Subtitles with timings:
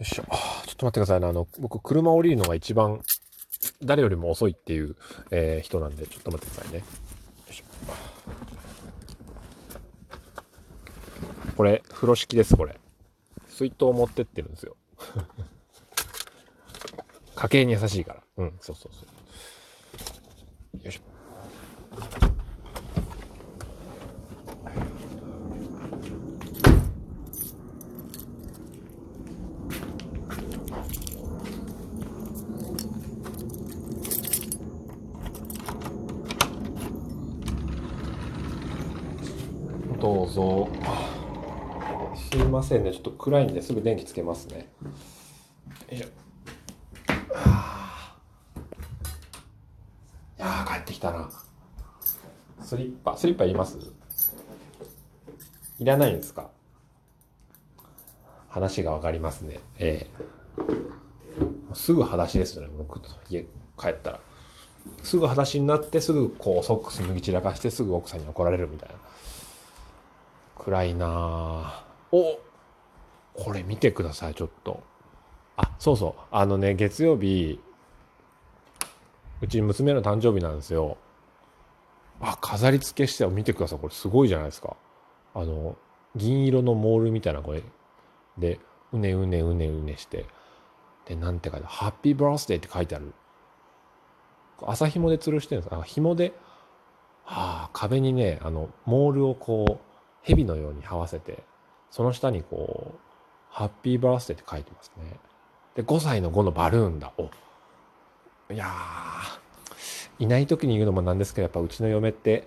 [0.00, 0.22] いしょ。
[0.22, 0.28] ちょっ
[0.76, 1.26] と待ってくださいね。
[1.26, 3.00] あの、僕、車降りるのが一番、
[3.82, 4.96] 誰よりも遅いっていう、
[5.30, 6.78] えー人なんで、ちょっと待ってくださいね。
[6.78, 6.84] よ
[7.50, 7.64] いしょ。
[11.56, 12.78] これ、風呂敷です、これ。
[13.48, 14.76] 水筒を持ってってるんですよ。
[17.36, 18.22] 家計に優しいから。
[18.38, 19.04] うん、そうそうそ
[20.80, 20.84] う。
[20.84, 22.29] よいしょ。
[40.00, 40.68] どうぞ。
[42.30, 42.92] すいませんね。
[42.92, 44.70] ちょっと暗いんですぐ電気つけますね。
[45.90, 46.04] よいしい
[50.38, 51.30] やー、帰ってきたな。
[52.62, 53.78] スリッパ、スリッパいります？
[55.78, 56.48] いらないんですか？
[58.48, 59.60] 話がわかりますね。
[59.78, 60.20] ええ
[61.74, 62.70] すぐ裸足ですよね。
[62.78, 63.42] 僕、家
[63.78, 64.20] 帰ったら。
[65.02, 68.94] すぐ裸足になって、すぐこうソックス脱ぎ散らかして、すぐ奥さんに怒られるみたいな。
[70.60, 72.38] 暗いなあお
[73.34, 74.82] これ見てください、ちょっと。
[75.56, 76.22] あ、そうそう。
[76.30, 77.58] あのね、月曜日、
[79.40, 80.98] うち娘の誕生日なんですよ。
[82.20, 83.78] あ、飾り付けして見てください。
[83.78, 84.76] これすごいじゃないですか。
[85.34, 85.76] あの、
[86.14, 87.62] 銀色のモールみたいなこれ。
[88.36, 88.60] で、
[88.92, 90.26] うねうねうねうねして。
[91.06, 93.14] で、なんて書いてハッピーバースデーって書いてある。
[94.62, 95.74] 朝紐で吊るしてるんです。
[95.74, 96.34] あ、紐で、
[97.24, 99.89] はあ、壁にね、あの、モールをこう、
[100.22, 101.42] 蛇のように這わせて、
[101.90, 102.98] その下にこう、
[103.48, 105.16] ハッピーバースデーって書いてますね。
[105.74, 107.12] で、5歳の5のバルーンだ。
[107.18, 107.24] お。
[108.52, 108.66] いや、
[110.18, 112.46] いない時に言うのもなんですけど、やっぱうちの嫁って、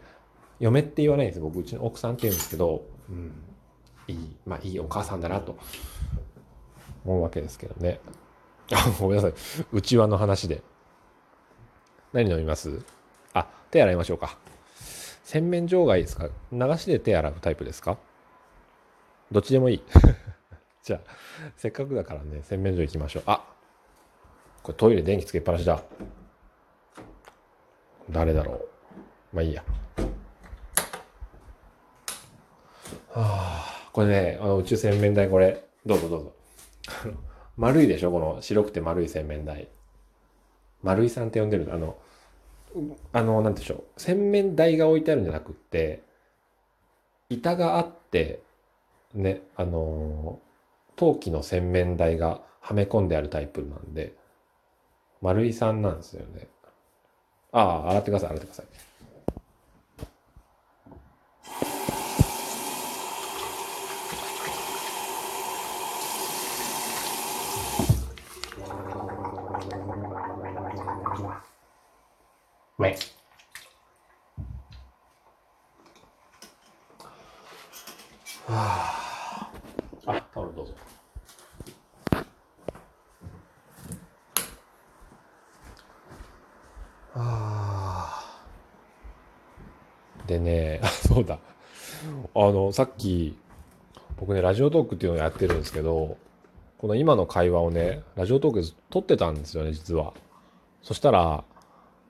[0.59, 3.33] 嫁って言わないんです僕、うちの奥さんって言うんですけど、うん、
[4.07, 5.57] いい、まあいいお母さんだなと
[7.05, 7.99] 思うわけですけどね。
[8.71, 9.33] あ、ごめんなさい。
[9.71, 10.61] うちわの話で。
[12.13, 12.81] 何飲みます？
[13.33, 14.37] あ、手洗いましょうか。
[15.23, 16.29] 洗面所がいいですか？
[16.51, 17.97] 流しで手洗うタイプですか？
[19.31, 19.83] どっちでもいい。
[20.83, 21.11] じゃあ、
[21.55, 23.23] せっかくだからね、洗面所行きましょう。
[23.27, 23.45] あ
[24.61, 25.81] これトイレ電気つけっぱなしだ。
[28.09, 28.67] 誰だろう。
[29.33, 29.63] まあいいや。
[33.09, 36.33] はあ、これね、あの宇宙洗面台これ、どうぞどうぞ。
[37.55, 38.11] 丸いでしょ？
[38.11, 39.69] この白くて丸い洗面台。
[40.81, 41.97] 丸いさんって呼んでるあの、
[43.11, 44.01] あの、なんでしょう。
[44.01, 46.03] 洗面台が置いてあるんじゃなくって、
[47.29, 48.41] 板があって、
[49.13, 50.39] ね、あの、
[50.95, 54.13] 陶器の洗面台がはめ込んであるタイプなんで、
[55.21, 56.47] 丸井さんなんですよね。
[57.51, 58.65] ああ、洗ってください、洗ってください。
[72.83, 72.97] め。
[78.45, 79.51] はあ。
[80.05, 80.73] あ、タオルどうぞ。
[87.15, 88.39] あ
[90.27, 91.39] でね、そうだ。
[92.35, 93.37] あの、さっき、
[94.17, 96.17] 僕ね、ラジオトークっていうのをやってるんですけど、
[96.79, 100.13] この今の会話をね、ラジオトークで撮ってたんですよね、実は。
[100.81, 101.45] そしたら、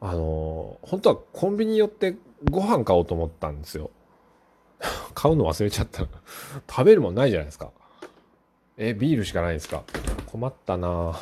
[0.05, 2.17] あの、本当はコンビニ寄って
[2.51, 3.89] ご飯買おうと思ったんですよ。
[5.15, 6.05] 買うの忘れちゃった。
[6.69, 7.71] 食べるもんないじゃないですか。
[8.75, 9.83] え、ビールしかないですか。
[10.25, 11.17] 困ったな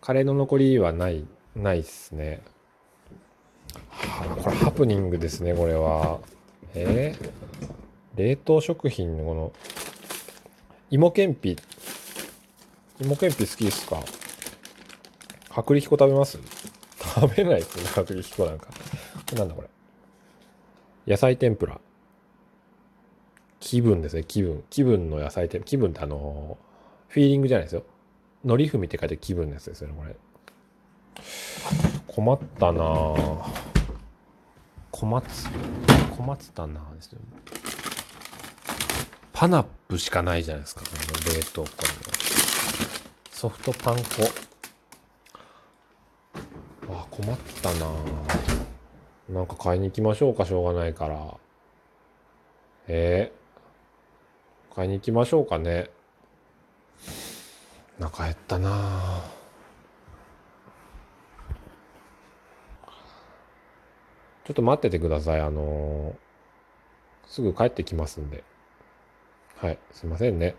[0.00, 2.40] カレーの残りはない、ないっすね。
[3.90, 6.20] はあ、これハプニングですね、これは。
[6.74, 7.30] えー
[8.16, 9.52] 冷凍食品のこの、
[10.88, 11.58] 芋けんぴ。
[13.00, 13.98] 芋けんぴ好きですか
[15.50, 16.38] 薄力粉食べます？
[17.14, 18.68] 食べないですね、薄力粉なんか。
[19.36, 19.68] なんだこれ。
[21.06, 21.80] 野菜天ぷら。
[23.60, 24.64] 気分ですね、気分。
[24.70, 25.68] 気分の野菜天ぷら。
[25.70, 26.58] 気分ってあの
[27.08, 27.84] フィーリングじゃないですよ。
[28.44, 30.16] のりふみって書いて気分のやつですよね、これ。
[32.06, 33.50] 困ったなぁ。
[34.90, 35.48] 小松。
[36.16, 37.26] 小松だなぁですよね。
[39.32, 41.68] パナップしかないじゃないですか、この冷凍庫に。
[43.30, 44.02] ソフトパン粉。
[47.16, 51.36] 困ったなぁなんか買いに行きましょうか、しょうがないから。
[52.88, 55.90] えー、買いに行きましょうかね。
[58.00, 59.22] お腹減ったな
[64.44, 65.40] ちょっと待っててください。
[65.40, 66.24] あのー
[67.26, 68.44] すぐ帰ってきますんで。
[69.56, 70.54] はい、すいませんね。